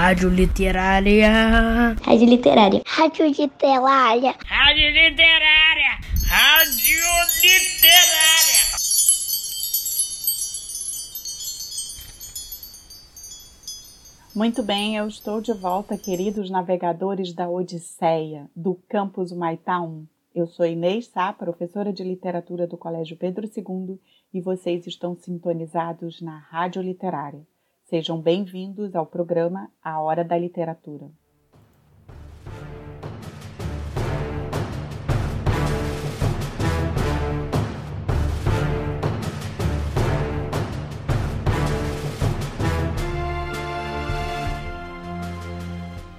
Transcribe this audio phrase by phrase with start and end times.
[0.00, 1.94] Rádio Literária.
[2.02, 2.82] Rádio Literária.
[2.86, 4.34] Rádio Literária.
[4.46, 5.98] Rádio Literária.
[6.26, 7.04] Rádio
[7.42, 8.62] Literária.
[14.34, 20.06] Muito bem, eu estou de volta, queridos navegadores da Odisseia, do campus Humaitá 1.
[20.34, 24.00] Eu sou Inês Sá, professora de literatura do Colégio Pedro II,
[24.32, 27.49] e vocês estão sintonizados na Rádio Literária.
[27.90, 31.10] Sejam bem-vindos ao programa A Hora da Literatura.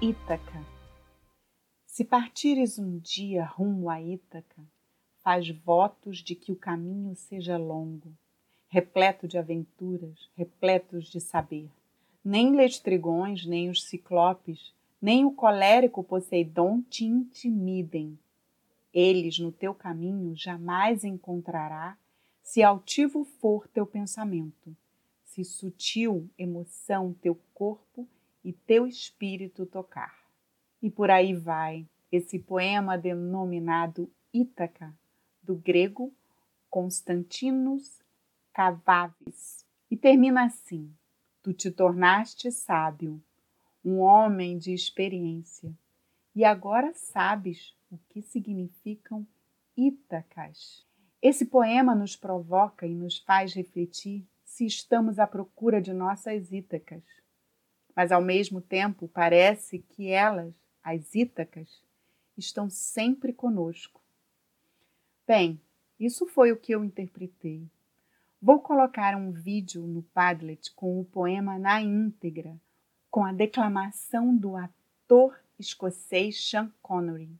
[0.00, 0.64] Ítaca.
[1.84, 4.62] Se partires um dia rumo a Ítaca,
[5.16, 8.16] faz votos de que o caminho seja longo
[8.68, 11.70] repleto de aventuras, repletos de saber.
[12.24, 18.18] Nem lestrigões, nem os ciclopes, nem o colérico Poseidon te intimidem.
[18.92, 21.96] Eles no teu caminho jamais encontrará,
[22.42, 24.76] se altivo for teu pensamento,
[25.24, 28.08] se sutil emoção teu corpo
[28.44, 30.16] e teu espírito tocar.
[30.80, 34.94] E por aí vai esse poema denominado Ítaca,
[35.42, 36.12] do grego
[36.70, 38.04] Constantinos
[38.56, 39.66] Cavaves.
[39.90, 40.90] E termina assim:
[41.42, 43.22] Tu te tornaste sábio,
[43.84, 45.76] um homem de experiência,
[46.34, 49.26] e agora sabes o que significam
[49.76, 50.86] Ítacas.
[51.20, 57.04] Esse poema nos provoca e nos faz refletir se estamos à procura de nossas Ítacas.
[57.94, 61.84] Mas ao mesmo tempo parece que elas, as Ítacas,
[62.38, 64.00] estão sempre conosco.
[65.26, 65.60] Bem,
[66.00, 67.68] isso foi o que eu interpretei.
[68.40, 72.54] Vou colocar um vídeo no Padlet com o poema na íntegra,
[73.10, 77.30] com a declamação do ator escocês Sean Connery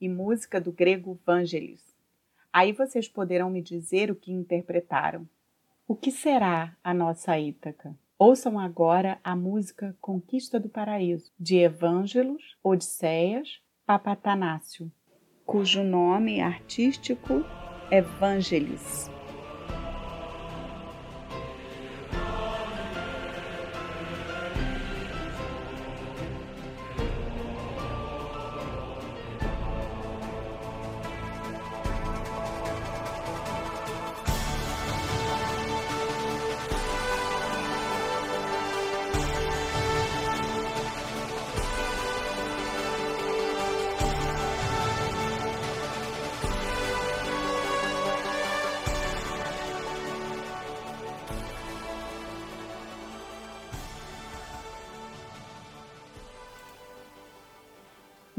[0.00, 1.94] e música do grego Vangelis.
[2.52, 5.28] Aí vocês poderão me dizer o que interpretaram.
[5.86, 7.94] O que será a nossa Ítaca?
[8.18, 14.90] Ouçam agora a música Conquista do Paraíso, de Evângelos, Odisseias, Papatanácio,
[15.44, 17.44] cujo nome artístico
[17.90, 19.15] é Vangelis.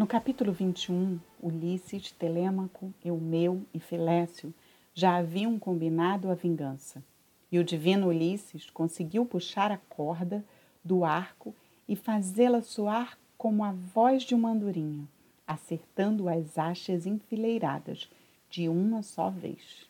[0.08, 4.54] No capítulo 21, Ulisses, Telêmaco, Eumeu e Filécio
[4.94, 7.04] já haviam combinado a vingança.
[7.52, 10.46] E o divino Ulisses conseguiu puxar a corda
[10.82, 11.54] do arco
[11.90, 15.06] e fazê-la soar como a voz de uma andorinha,
[15.46, 18.10] acertando as hastes enfileiradas
[18.50, 19.90] de uma só vez.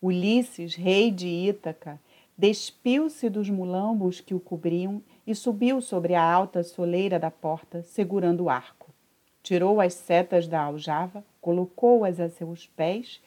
[0.00, 1.98] Ulisses, rei de Ítaca,
[2.40, 8.44] despiu-se dos mulambos que o cobriam e subiu sobre a alta soleira da porta, segurando
[8.44, 8.88] o arco.
[9.42, 13.20] Tirou as setas da aljava, colocou-as a seus pés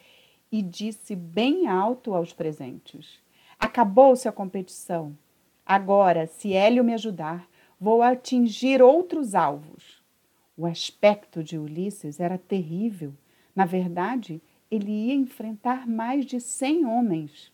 [0.50, 3.20] e disse bem alto aos presentes:
[3.56, 5.16] Acabou-se a competição.
[5.64, 7.48] Agora, se Hélio me ajudar,
[7.78, 10.02] vou atingir outros alvos.
[10.56, 13.14] O aspecto de Ulisses era terrível.
[13.54, 17.53] Na verdade, ele ia enfrentar mais de cem homens.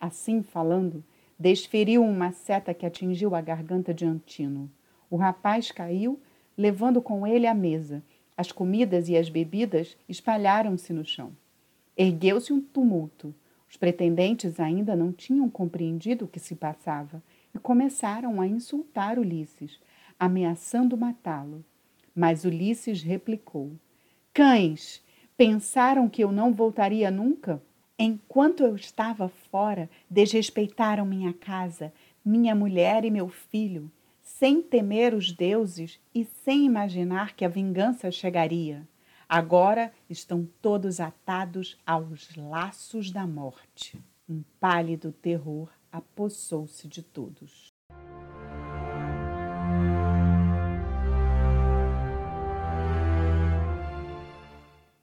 [0.00, 1.02] Assim falando,
[1.38, 4.70] desferiu uma seta que atingiu a garganta de Antino.
[5.10, 6.20] O rapaz caiu,
[6.56, 8.02] levando com ele a mesa.
[8.36, 11.32] As comidas e as bebidas espalharam-se no chão.
[11.96, 13.34] Ergueu-se um tumulto.
[13.68, 17.22] Os pretendentes ainda não tinham compreendido o que se passava
[17.54, 19.80] e começaram a insultar Ulisses,
[20.18, 21.64] ameaçando matá-lo.
[22.14, 23.72] Mas Ulisses replicou:
[24.32, 25.02] Cães,
[25.36, 27.60] pensaram que eu não voltaria nunca?
[27.98, 31.92] Enquanto eu estava fora, desrespeitaram minha casa,
[32.24, 33.90] minha mulher e meu filho,
[34.22, 38.86] sem temer os deuses e sem imaginar que a vingança chegaria.
[39.28, 44.00] Agora estão todos atados aos laços da morte.
[44.28, 47.77] Um pálido terror apossou-se de todos.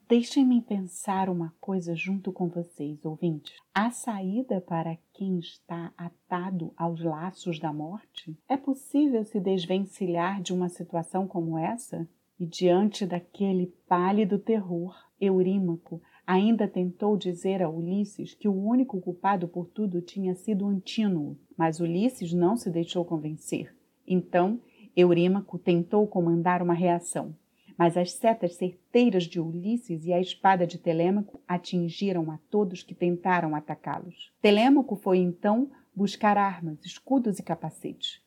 [0.08, 3.56] Deixem-me pensar uma coisa junto com vocês, ouvintes.
[3.74, 8.38] Há saída para quem está atado aos laços da morte?
[8.48, 12.08] É possível se desvencilhar de uma situação como essa?
[12.40, 19.48] E diante daquele pálido terror, Eurímaco ainda tentou dizer a Ulisses que o único culpado
[19.48, 23.76] por tudo tinha sido Antínuo, mas Ulisses não se deixou convencer.
[24.06, 24.62] Então,
[24.96, 27.36] Eurímaco tentou comandar uma reação.
[27.78, 32.96] Mas as setas certeiras de Ulisses e a espada de Telêmaco atingiram a todos que
[32.96, 34.32] tentaram atacá-los.
[34.42, 38.22] Telêmaco foi então buscar armas, escudos e capacetes.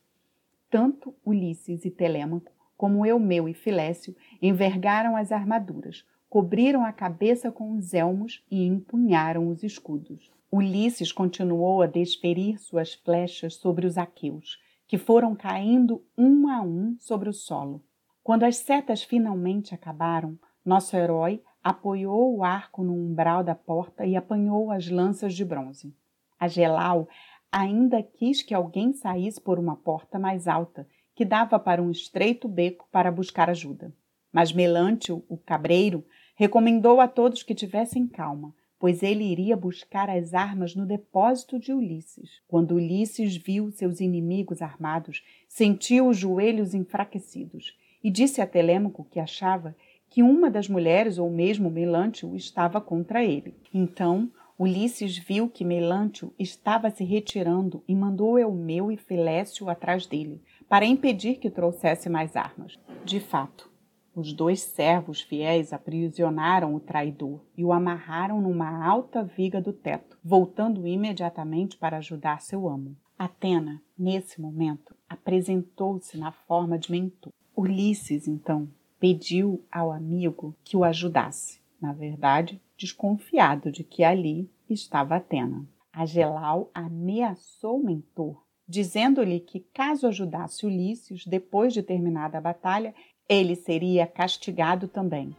[0.69, 7.71] Tanto Ulisses e Telêmaco, como Eumeu e Filécio, envergaram as armaduras, cobriram a cabeça com
[7.71, 10.31] os elmos e empunharam os escudos.
[10.51, 16.95] Ulisses continuou a desferir suas flechas sobre os aqueus, que foram caindo um a um
[16.99, 17.83] sobre o solo.
[18.23, 24.15] Quando as setas finalmente acabaram, nosso herói apoiou o arco no umbral da porta e
[24.15, 25.93] apanhou as lanças de bronze.
[26.39, 27.07] Agelau
[27.51, 32.47] ainda quis que alguém saísse por uma porta mais alta, que dava para um estreito
[32.47, 33.93] beco para buscar ajuda.
[34.31, 36.05] Mas Melantio, o cabreiro,
[36.35, 41.73] recomendou a todos que tivessem calma, pois ele iria buscar as armas no depósito de
[41.73, 42.41] Ulisses.
[42.47, 49.19] Quando Ulisses viu seus inimigos armados, sentiu os joelhos enfraquecidos e disse a Telêmaco que
[49.19, 49.75] achava
[50.09, 53.55] que uma das mulheres, ou mesmo Melantio, estava contra ele.
[53.73, 60.41] Então Ulisses viu que Melantio estava se retirando e mandou Eumeu e Filécio atrás dele,
[60.67, 62.77] para impedir que trouxesse mais armas.
[63.05, 63.71] De fato,
[64.13, 70.19] os dois servos fiéis aprisionaram o traidor e o amarraram numa alta viga do teto,
[70.21, 72.97] voltando imediatamente para ajudar seu amo.
[73.17, 77.31] Atena, nesse momento, apresentou-se na forma de mentor.
[77.59, 85.17] Ulisses, então, pediu ao amigo que o ajudasse, na verdade, desconfiado de que ali estava
[85.17, 85.67] Atena.
[85.91, 92.95] Agelau ameaçou o mentor, dizendo-lhe que, caso ajudasse Ulisses depois de terminada a batalha,
[93.27, 95.35] ele seria castigado também.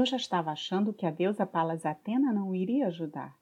[0.00, 3.36] Eu já estava achando que a deusa Palas Atena não iria ajudar.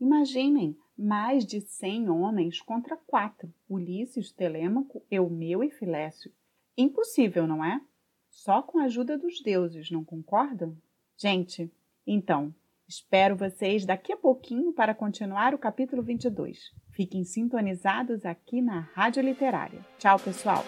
[0.00, 6.30] Imaginem, mais de cem homens contra quatro: Ulisses, Telêmaco, Eumeu e Filécio.
[6.78, 7.80] Impossível, não é?
[8.30, 10.76] Só com a ajuda dos deuses, não concordam?
[11.16, 11.68] Gente,
[12.06, 12.54] então,
[12.86, 16.72] espero vocês daqui a pouquinho para continuar o capítulo 22.
[16.92, 19.84] Fiquem sintonizados aqui na Rádio Literária.
[19.98, 20.64] Tchau, pessoal!